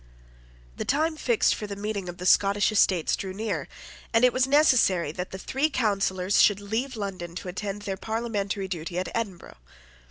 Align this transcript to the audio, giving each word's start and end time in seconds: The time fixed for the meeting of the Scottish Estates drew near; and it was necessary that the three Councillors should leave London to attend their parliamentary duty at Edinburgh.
The 0.77 0.83
time 0.83 1.15
fixed 1.15 1.53
for 1.53 1.67
the 1.67 1.75
meeting 1.75 2.09
of 2.09 2.17
the 2.17 2.25
Scottish 2.25 2.71
Estates 2.71 3.15
drew 3.15 3.35
near; 3.35 3.67
and 4.11 4.25
it 4.25 4.33
was 4.33 4.47
necessary 4.47 5.11
that 5.11 5.29
the 5.29 5.37
three 5.37 5.69
Councillors 5.69 6.41
should 6.41 6.59
leave 6.59 6.95
London 6.95 7.35
to 7.35 7.47
attend 7.49 7.83
their 7.83 7.97
parliamentary 7.97 8.67
duty 8.67 8.97
at 8.97 9.09
Edinburgh. 9.13 9.57